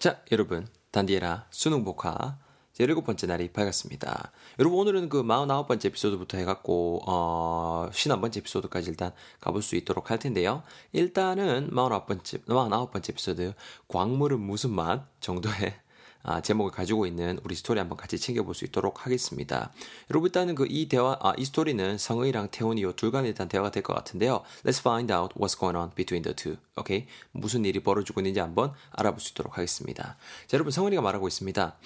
[0.00, 0.66] 자, 여러분.
[0.92, 2.38] 단디에라 수능 복화
[2.72, 4.32] 17번째 날이 밝았습니다.
[4.58, 10.62] 여러분 오늘은 그 49번째 에피소드부터 해갖고 어 51번째 에피소드까지 일단 가볼 수 있도록 할 텐데요.
[10.92, 13.52] 일단은 49번째 49번째 에피소드
[13.88, 15.74] 광물은 무슨 맛 정도의
[16.22, 19.72] 아, 제목을 가지고 있는 우리 스토리 한번 같이 챙겨볼 수 있도록 하겠습니다.
[20.10, 23.82] 여러분 일단은 그 이 대화, 아, 이 스토리는 성의랑 태훈이 요둘 간에 일단 대화가 될
[23.82, 24.42] 것 같은데요.
[24.64, 26.56] Let's find out what's going on between the two.
[26.76, 27.06] 오케이?
[27.32, 30.16] 무슨 일이 벌어지고 있는지 한번 알아볼 수 있도록 하겠습니다.
[30.46, 31.76] 자, 여러분 성은이가 말하고 있습니다.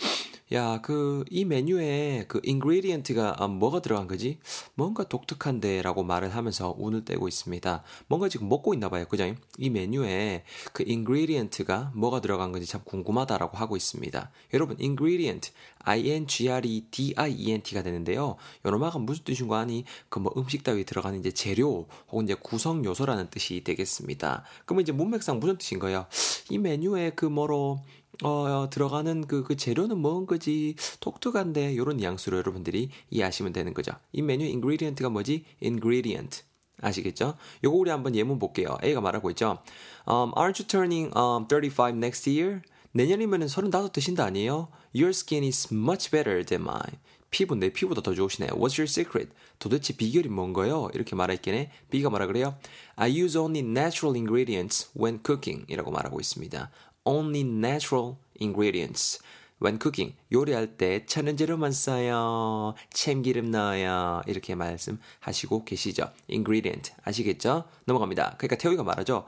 [0.55, 4.39] 야, 그, 이 메뉴에 그 ingredient가 아, 뭐가 들어간 거지?
[4.75, 7.83] 뭔가 독특한데 라고 말을 하면서 운을 떼고 있습니다.
[8.07, 9.05] 뭔가 지금 먹고 있나 봐요.
[9.07, 9.35] 그죠?
[9.59, 14.30] 이 메뉴에 그 ingredient가 뭐가 들어간 건지 참 궁금하다라고 하고 있습니다.
[14.53, 18.37] 여러분, ingredient, I-N-G-R-E-D-I-E-N-T가 되는데요.
[18.65, 19.85] 요놈아가 무슨 뜻인 거 아니?
[20.09, 24.43] 그 뭐 음식 따위 들어가는 이제 재료 혹은 이제 구성 요소라는 뜻이 되겠습니다.
[24.65, 26.07] 그러면 이제 문맥상 무슨 뜻인 거예요?
[26.51, 27.80] 이 메뉴에 그 뭐로
[28.23, 30.77] 어, 들어가는 그, 그 재료는 뭔 거지?
[31.01, 33.93] 독특한데, 요런 뉘앙스로 여러분들이 이해하시면 되는 거죠.
[34.13, 35.45] 이 메뉴 ingredient가 뭐지?
[35.63, 36.43] ingredient.
[36.80, 37.37] 아시겠죠?
[37.63, 38.77] 요거 우리 한번 예문 볼게요.
[38.83, 39.59] A가 말하고 있죠.
[40.07, 42.61] Um, aren't you turning um, 35 next year?
[42.93, 44.68] 내년이면은 35 드신다 아니에요?
[44.95, 46.99] Your skin is much better than mine.
[47.35, 48.51] 피부 내 피부보다 더 좋으시네.
[48.51, 49.32] What's your secret?
[49.59, 50.88] 도대체 비결이 뭔가요?
[50.95, 51.68] 이렇게 말했겠네.
[51.90, 52.57] B가 말하 그래요?
[52.95, 56.71] I use only natural ingredients when cooking 이라고 말하고 있습니다.
[57.05, 59.18] only natural ingredients.
[59.60, 62.74] When cooking, 요리할 때 천연재료만 써요.
[62.93, 64.22] 참기름 넣어요.
[64.28, 66.12] 이렇게 말씀하시고 계시죠.
[66.31, 66.93] ingredient.
[67.03, 67.65] 아시겠죠?
[67.87, 68.37] 넘어갑니다.
[68.38, 69.27] 그러니까 태우이가 말하죠.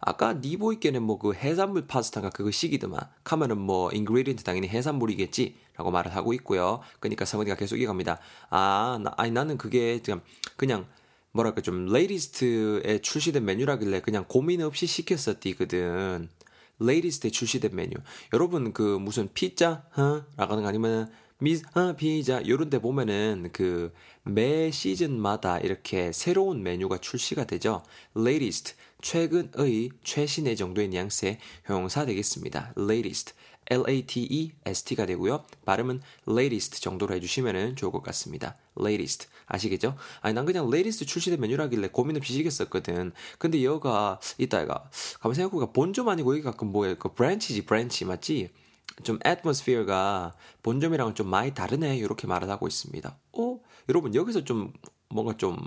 [0.00, 3.00] 아까 니보 있게는 뭐 그 해산물 파스타가 그거 시기더만.
[3.22, 5.56] 카면은 뭐 ingredient 당연히 해산물이겠지.
[5.76, 6.80] 라고 말을 하고 있고요.
[7.00, 8.18] 그러니까 성은이가 계속 이어갑니다.
[8.50, 10.20] 아, 나, 아니 나는 그게 그냥,
[10.56, 10.86] 그냥
[11.32, 16.28] 뭐랄까 좀 latest에 출시된 메뉴라길래 그냥 고민 없이 시켰었거든.
[16.78, 17.94] latest에 출시된 메뉴.
[18.32, 20.22] 여러분 그 무슨 피자 어?
[20.36, 23.92] 거 아니면 미 어, 피자 요런 데 보면은 그
[24.26, 27.82] 매 시즌마다 이렇게 새로운 메뉴가 출시가 되죠.
[28.16, 32.72] latest 최근의 최신의 정도의 뉘앙스의 형용사 되겠습니다.
[32.78, 33.34] latest
[33.70, 35.44] L-A-T-E-S-T가 되고요.
[35.64, 38.56] 발음은 latest 정도로 해주시면 좋을 것 같습니다.
[38.78, 39.28] latest.
[39.46, 39.96] 아시겠죠?
[40.20, 43.12] 아니, 난 그냥 latest 출시된 메뉴라길래 고민 없이 시켰었거든.
[43.38, 44.88] 근데 여가 이따가,
[45.20, 48.50] 가만 생각해보니까 본점 아니고 여기가 그 뭐야, 그 branch지, branch, 맞지?
[49.02, 51.96] 좀 atmosphere가 본점이랑은 좀 많이 다르네.
[51.96, 53.18] 이렇게 말을 하고 있습니다.
[53.32, 53.60] 어?
[53.88, 54.72] 여러분, 여기서 좀
[55.08, 55.58] 뭔가 좀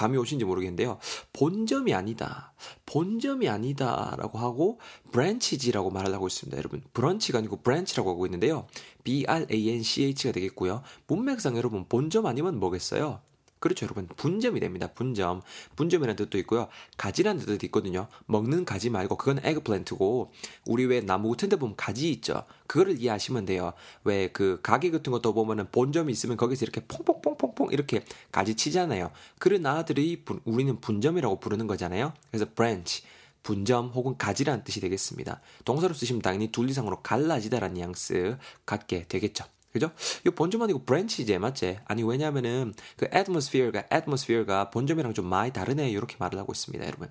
[0.00, 0.98] 감이 오신지 모르겠는데요.
[1.34, 2.54] 본점이 아니다.
[2.86, 4.78] 본점이 아니다라고 하고
[5.12, 6.56] branch지라고 말을 하고 있습니다.
[6.56, 8.66] 여러분, 브런치가 아니고 branch라고 하고 있는데요.
[9.04, 10.82] B-R-A-N-C-H가 되겠고요.
[11.06, 13.20] 문맥상 여러분 본점 아니면 뭐겠어요?
[13.60, 14.08] 그렇죠, 여러분.
[14.16, 14.88] 분점이 됩니다.
[14.94, 15.42] 분점.
[15.76, 16.68] 분점이라는 뜻도 있고요.
[16.96, 18.08] 가지라는 뜻도 있거든요.
[18.26, 20.32] 먹는 가지 말고 그건 eggplant고
[20.66, 22.44] 우리 왜 나무 같은 데 보면 가지 있죠.
[22.66, 23.74] 그거를 이해하시면 돼요.
[24.04, 29.10] 왜 그 가게 같은 것도 보면은 본점이 있으면 거기서 이렇게 퐁퐁퐁퐁퐁 이렇게 가지 치잖아요.
[29.38, 32.12] 그런 아들이 우리는 분점이라고 부르는 거잖아요.
[32.30, 33.02] 그래서 branch
[33.42, 35.40] 분점 혹은 가지라는 뜻이 되겠습니다.
[35.64, 39.44] 동사로 쓰시면 당연히 둘 이상으로 갈라지다라는 뉘앙스 갖게 되겠죠.
[39.72, 39.90] 그죠?
[40.26, 41.78] 이 본점 아니고 branch제 맞지?
[41.84, 47.08] 아니 왜냐면은 그 atmosphere가 atmosphere가 본점이랑 좀 많이 다르네 이렇게 말을 하고 있습니다, 여러분.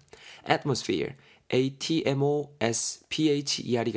[0.50, 1.14] atmosphere
[1.52, 2.62] A-T-M-O-S-P-H-E-R-E가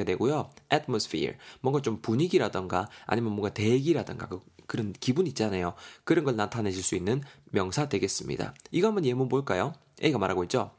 [0.05, 0.51] 되고요.
[0.73, 5.75] atmosphere 뭔가 좀 분위기라던가 아니면 뭔가 대기라던가 그, 그런 기분 있잖아요.
[6.05, 8.55] 그런 걸 나타내실 수 있는 명사 되겠습니다.
[8.71, 9.75] 이거 한번 예문 볼까요?
[10.03, 10.71] A가 말하고 있죠.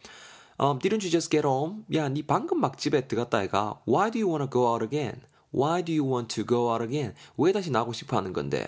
[0.59, 1.83] Um, didn't you just get home?
[1.93, 5.21] 야, 니 방금 막 집에 들어갔다 애가 Why do you wanna go out again?
[5.53, 7.13] Why do you want to go out again?
[7.37, 8.65] 왜 다시 나오고 싶어 하는 건데?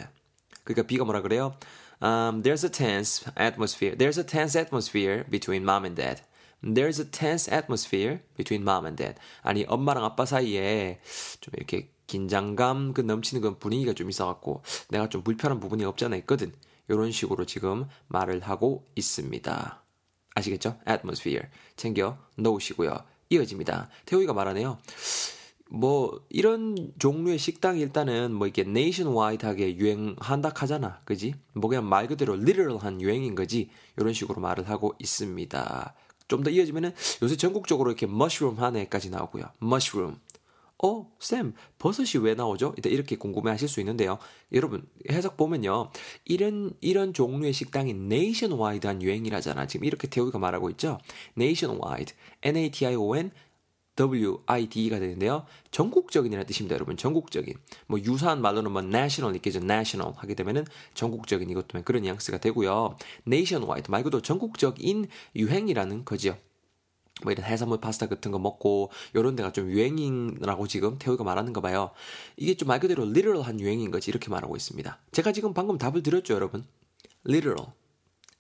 [0.64, 1.54] 그러니까 B가 뭐라 그래요?
[2.02, 3.98] Um, there's a tense atmosphere.
[3.98, 6.22] There's a tense atmosphere between mom and dad.
[6.62, 9.20] There's a tense atmosphere between mom and dad.
[9.42, 11.00] 아니 엄마랑 아빠 사이에
[11.42, 16.16] 좀 이렇게 긴장감 그 넘치는 그 분위기가 좀 있어갖고 내가 좀 불편한 부분이 없지 않아
[16.18, 16.54] 있거든.
[16.88, 19.82] 이런 식으로 지금 말을 하고 있습니다.
[20.36, 20.78] 아시겠죠?
[20.88, 22.98] atmosphere 챙겨 놓으시고요.
[23.30, 23.90] 이어집니다.
[24.06, 24.78] 태호이가 말하네요.
[25.70, 31.02] 뭐 이런 종류의 식당이 일단은 뭐 이렇게 nationwide하게 유행한다 하잖아.
[31.06, 31.34] 그지?
[31.54, 33.70] 뭐 그냥 말 그대로 리얼한 유행인 거지.
[33.98, 35.94] 이런 식으로 말을 하고 있습니다.
[36.28, 36.92] 좀 더 이어지면은
[37.22, 39.46] 요새 전국적으로 이렇게 mushroom 하네까지 나오고요.
[39.60, 40.18] mushroom.
[40.84, 42.76] 어, 쌤, 버섯이 왜 나오죠?
[42.84, 44.20] 이렇게 궁금해 하실 수 있는데요.
[44.52, 45.90] 여러분, 해석 보면요.
[46.26, 49.68] 이런, 이런 종류의 식당이 nationwide한 유행이라잖아.
[49.68, 51.00] 지금 이렇게 태우가 말하고 있죠.
[51.36, 52.14] nationwide.
[52.44, 53.32] N-A-T-I-O-N
[54.00, 55.46] W-I-D-E가 되는데요.
[55.72, 56.98] 전국적인이라는 뜻입니다, 여러분.
[56.98, 57.56] 전국적인.
[57.88, 59.60] 뭐 유사한 말로는 뭐 national 있겠죠.
[59.60, 62.98] national 하게 되면은 전국적인 이것 때문에 그런 뉘앙스가 되고요.
[63.28, 66.38] nationwide 말 그대로 전국적인 유행이라는 거지요.
[67.24, 71.92] 뭐 이런 해산물 파스타 같은 거 먹고 요런 데가 좀 유행이라고 지금 태우가 말하는가 봐요.
[72.36, 75.00] 이게 좀 말 그대로 literal한 유행인 거지 이렇게 말하고 있습니다.
[75.14, 76.66] 제가 지금 방금 답을 드렸죠, 여러분.
[77.26, 77.68] literal.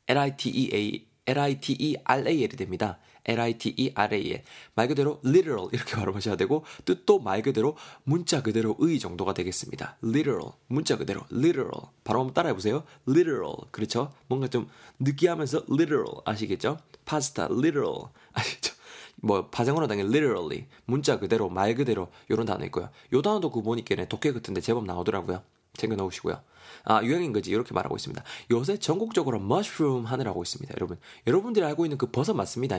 [0.07, 2.97] L-I-T-E-A L-I-T-E-R-A-L이 됩니다.
[3.25, 4.43] L-I-T-E-R-A-L.
[4.75, 9.97] 말 그대로 literal 이렇게 발음하셔야 되고 뜻도 말 그대로 문자 그대로의 정도가 되겠습니다.
[10.03, 10.51] literal.
[10.67, 11.71] 문자 그대로 literal.
[12.03, 12.83] 바로 한번 따라해 보세요.
[13.07, 13.55] literal.
[13.71, 14.11] 그렇죠?
[14.27, 14.69] 뭔가 좀
[14.99, 16.77] 느끼하면서 literal 아시겠죠?
[17.05, 18.05] 파스타 literal.
[18.33, 18.75] 아시죠?
[19.17, 22.89] 뭐 파생어로 당연 literally 문자 그대로 말 그대로 이런 단어 있고요.
[23.13, 25.41] 요 단어도 그 보니까 독해 같은데 제법 나오더라고요.
[25.75, 26.39] 챙겨 놓으시고요.
[26.85, 27.51] 아, 유행인 거지.
[27.51, 28.23] 이렇게 말하고 있습니다.
[28.51, 30.73] 요새 전국적으로 머쉬룸 하늘하고 있습니다.
[30.77, 30.97] 여러분.
[31.27, 32.77] 여러분들이 알고 있는 그 버섯 맞습니다.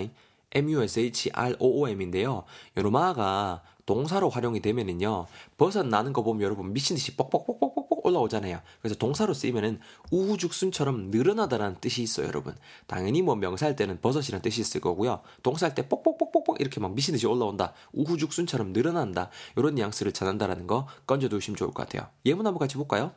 [0.53, 2.45] M-U-S-H-R-O-O-M인데요.
[2.77, 5.27] 요노마가 동사로 활용이 되면은요,
[5.57, 8.61] 버섯 나는 거 보면 여러분 미친 듯이 뻑뻑뻑뻑뻑뻑 올라오잖아요.
[8.81, 9.79] 그래서 동사로 쓰이면은
[10.11, 12.55] 우후죽순처럼 늘어나다라는 뜻이 있어요, 여러분.
[12.87, 15.21] 당연히 뭐 명사할 때는 버섯이라는 뜻이 있을 거고요.
[15.43, 17.73] 동사할 때 뻑뻑뻑뻑뻑 이렇게 막 미친 듯이 올라온다.
[17.93, 19.31] 우후죽순처럼 늘어난다.
[19.57, 22.09] 이런 뉘앙스를 전한다라는 거 건져 두시면 좋을 것 같아요.
[22.25, 23.13] 예문 한번 같이 볼까요?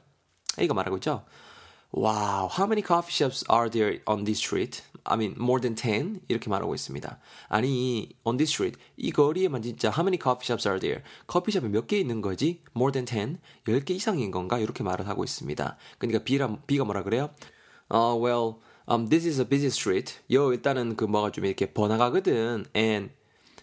[0.60, 1.24] A가 말하고 있죠.
[1.92, 4.84] Wow, how many coffee shops are there on this street?
[5.08, 6.22] I mean, more than 10?
[6.28, 7.20] 이렇게 말하고 있습니다.
[7.48, 11.02] 아니, on this street, 이 거리에만 진짜 how many coffee shops are there?
[11.26, 12.62] 커피숍이 몇 개 있는 거지?
[12.76, 13.40] more than 10?
[13.66, 14.60] 10개 이상인 건가?
[14.60, 15.78] 이렇게 말을 하고 있습니다.
[15.98, 17.32] 그러니까 B가, B가 뭐라 그래요?
[17.92, 20.20] Uh, well, um, this is a busy street.
[20.32, 22.66] 요, 일단은 그 뭐가 좀 이렇게 번화가거든.
[22.76, 23.10] And,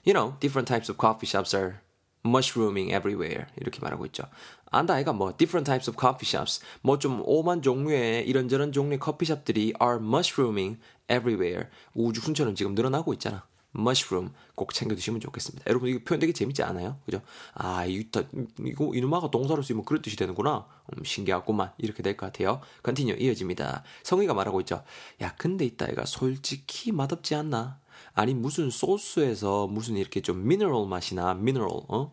[0.04, 1.80] you know, different types of coffee shops are
[2.26, 3.46] mushrooming everywhere.
[3.56, 4.24] 이렇게 말하고 있죠.
[4.70, 9.72] 안다 아이가 뭐 different types of coffee shops 뭐 좀 오만 종류의 이런저런 종류의 커피숍들이
[9.80, 10.78] are mushrooming
[11.10, 13.44] everywhere 우후죽순처럼 지금 늘어나고 있잖아.
[13.78, 15.64] mushroom 꼭 챙겨 드시면 좋겠습니다.
[15.68, 16.98] 여러분 이거 표현 되게 재밌지 않아요?
[17.04, 17.20] 그죠?
[17.52, 18.24] 아 이거
[18.64, 20.66] 이거 이놈아가 동사로 쓰면 그런 뜻이 되는구나.
[20.96, 22.60] 음, 신기하구만 이렇게 될 것 같아요.
[22.82, 23.82] continue 이어집니다.
[24.02, 24.82] 성희가 말하고 있죠.
[25.20, 27.78] 야 근데 이따 얘가 솔직히 맛없지 않나?
[28.14, 32.12] 아니 무슨 소스에서 무슨 이렇게 좀 미네랄 맛이나 미네랄 어?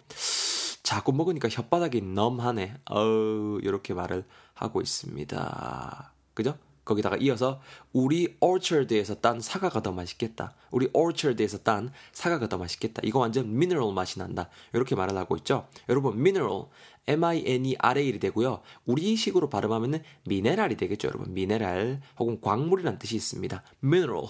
[0.84, 2.76] 자꾸 먹으니까 혓바닥이 넘하네.
[2.90, 6.14] 어우, 이렇게 말을 하고 있습니다.
[6.34, 6.58] 그죠?
[6.86, 7.62] 거기다가 이어서
[7.94, 10.54] 우리 orchard에서 딴 사과가 더 맛있겠다.
[10.72, 13.02] 우리 orchard에서 딴 사과가 더 맛있겠다.
[13.06, 14.50] 이거 완전 mineral 맛이 난다.
[14.74, 15.68] 이렇게 말을 하고 있죠.
[15.88, 16.66] 여러분 mineral
[17.08, 18.62] M-I-N-E-R-A이 되고요.
[18.86, 21.34] 우리식으로 발음하면은 미네랄이 되겠죠, 여러분.
[21.34, 23.62] 미네랄 혹은 광물이라는 뜻이 있습니다.
[23.84, 24.26] mineral,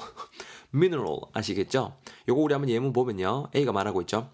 [0.74, 1.96] mineral 아시겠죠?
[2.28, 3.48] 요거 우리 한번 예문 보면요.
[3.56, 4.30] A가 말하고 있죠.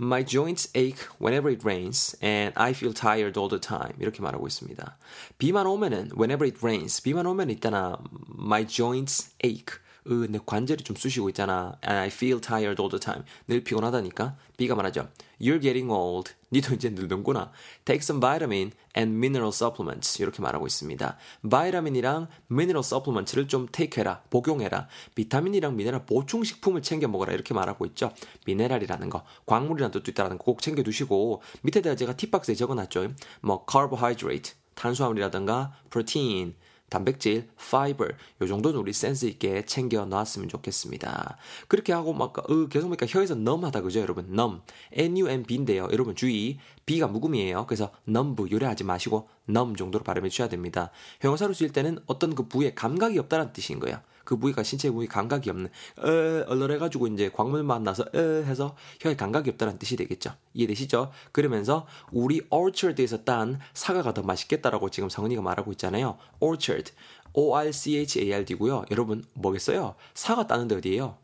[0.00, 3.92] My joints ache whenever it rains and I feel tired all the time.
[4.00, 4.96] 이렇게 말하고 있습니다.
[5.36, 7.02] 비만 오면은 whenever it rains.
[7.02, 7.98] 비만 오면 있잖아.
[8.38, 9.78] My joints ache.
[10.10, 11.78] 으, 내 관절이 좀 쑤시고 있잖아.
[11.86, 13.24] And I feel tired all the time.
[13.48, 14.36] 늘 피곤하다니까.
[14.56, 15.08] B가 말하죠.
[15.40, 16.32] You're getting old.
[16.52, 17.52] 니도 이제 늙는구나.
[17.84, 20.20] Take some vitamin and mineral supplements.
[20.20, 21.16] 이렇게 말하고 있습니다.
[21.48, 24.22] 바이타민이랑 mineral supplements를 좀 take 해라.
[24.30, 24.88] 복용해라.
[25.14, 27.32] 비타민이랑 미네랄 보충식품을 챙겨 먹어라.
[27.32, 28.12] 이렇게 말하고 있죠.
[28.46, 33.12] 미네랄이라는 거, 광물이라는 뜻도 있다는 거 꼭 챙겨 두시고 밑에다가 제가 팁박스에 적어놨죠.
[33.42, 36.56] 뭐 carbohydrate, 탄수화물이라든가 protein,
[36.90, 41.38] 단백질, fiber 요 정도는 우리 센스 있게 챙겨 놨으면 좋겠습니다.
[41.68, 44.26] 그렇게 하고 막 으, 계속 보니까 혀에서 넘하다 그죠 여러분?
[44.34, 44.60] 넘
[44.92, 45.88] N-U-M-B인데요.
[45.92, 47.66] 여러분 주의 B가 묵음이에요.
[47.66, 50.90] 그래서 넘부 요래하지 마시고 넘 정도로 발음해 주셔야 됩니다.
[51.20, 54.00] 형용사로 쓰일 때는 어떤 그 부위에 감각이 없다는 뜻인 거예요.
[54.24, 55.68] 그 부위가 신체 부위 감각이 없는
[55.98, 60.32] 어 얼얼해가지고 이제 광물 만나서 어 해서 혀에 감각이 없다는 뜻이 되겠죠.
[60.54, 61.10] 이해되시죠?
[61.32, 66.18] 그러면서 우리 orchard에서 딴 사과가 더 맛있겠다라고 지금 성은이가 말하고 있잖아요.
[66.40, 66.92] orchard,
[67.32, 68.86] O-R-C-H-A-R-D고요.
[68.90, 69.94] 여러분 뭐겠어요?
[70.14, 71.16] 사과 따는 데 어디예요?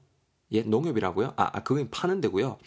[0.52, 1.34] 예, 농협이라고요?
[1.36, 2.58] 아, 아 그건 파는 데고요.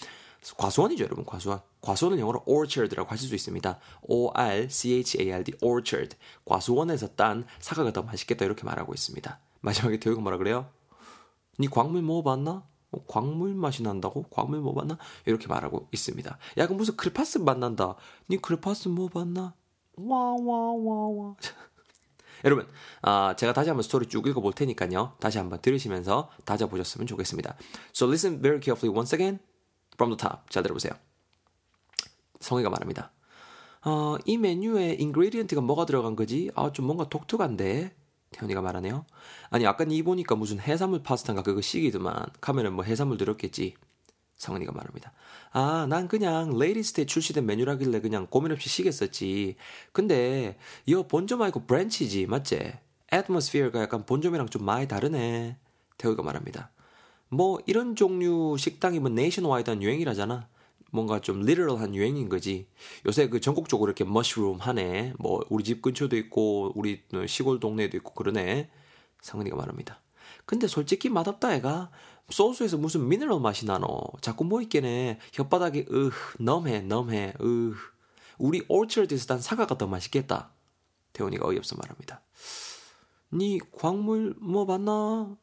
[0.58, 1.26] 과수원이죠, 여러분.
[1.26, 1.62] 과수원.
[1.82, 3.80] 과수원은 영어로 orchard라고 하실 수 있습니다.
[4.02, 6.16] O-R-C-H-A-R-D, orchard.
[6.46, 9.40] 과수원에서 딴 사과가 더 맛있겠다 이렇게 말하고 있습니다.
[9.62, 10.70] 마지막에 대우가 뭐라 그래요?
[11.60, 12.64] 니 광물 먹어봤나?
[12.92, 14.24] 어, 광물 맛이 난다고?
[14.24, 14.98] 광물 먹어봤나?
[15.26, 16.38] 이렇게 말하고 있습니다.
[16.58, 17.96] 야, 그 무슨 크레파스 맛 난다.
[18.30, 19.54] 니 크레파스 먹어봤나?
[19.98, 21.36] 와와와와.
[22.46, 22.68] 여러분,
[23.02, 25.14] 아, 제가 다시 한번 스토리 쭉 읽어볼 테니까요.
[25.20, 27.56] 다시 한번 들으시면서 다져보셨으면 좋겠습니다.
[27.94, 29.40] So listen very carefully once again
[29.96, 30.50] from the top.
[30.50, 30.94] 잘 들어보세요.
[32.40, 33.12] 성희가 말합니다.
[33.86, 36.50] 어, 이 메뉴에 ingredient가 뭐가 들어간 거지?
[36.56, 37.99] 아, 좀 뭔가 독특한데.
[38.32, 39.06] 태연이가 말하네요.
[39.50, 43.76] 아니 아까 니 보니까 무슨 해산물 파스타인가 그거 시기더만 카면은 뭐 해산물 들었겠지.
[44.36, 45.12] 성은이가 말합니다.
[45.52, 49.58] 아, 난 그냥 latest에 출시된 메뉴라길래 그냥 고민 없이 시겠었지.
[49.92, 52.74] 근데 이거 본점 말고 branch지, 맞지?
[53.12, 55.58] atmosphere가 약간 본점이랑 좀 많이 다르네.
[55.98, 56.72] 태우가 말합니다.
[57.28, 60.48] 뭐 이런 종류 식당이 뭐 nationwide한 유행이라잖아.
[60.92, 62.68] 뭔가 좀 literal한 유행인 거지.
[63.06, 65.14] 요새 그 전국적으로 이렇게 mushroom 하네.
[65.20, 68.70] 뭐 우리 집 근처도 있고 우리 시골 동네에도 있고 그러네.
[69.22, 70.02] 상은이가 말합니다.
[70.46, 71.92] 근데 솔직히 맛없다 애가
[72.30, 74.02] 소스에서 무슨 미네랄 맛이 나노.
[74.22, 75.20] 자꾸 뭐 있겠네.
[75.32, 77.74] 혓바닥에 으 넘해 넘해 으
[78.38, 80.52] 우리 orchard에서 단 사과가 더 맛있겠다.
[81.14, 82.22] 태훈이가 어이없어 말합니다.
[83.34, 85.36] 니 광물 무 봤나?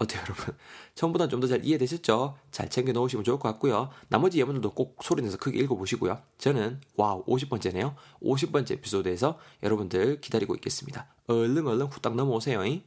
[0.00, 0.54] 어때요, 여러분?
[0.96, 2.36] 처음보다 좀 더 잘 이해되셨죠?
[2.50, 3.90] 잘 챙겨 놓으시면 좋을 것 같고요.
[4.08, 6.18] 나머지 예문들도 꼭 소리내서 크게 읽어보시고요.
[6.38, 7.94] 저는 wow 50번째네요.
[8.22, 11.06] 50번째 에피소드에서 여러분들 기다리고 있겠습니다.
[11.26, 12.64] 얼른 얼른 후딱 넘어오세요.
[12.64, 12.82] 잉?